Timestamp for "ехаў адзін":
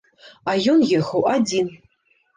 1.01-1.71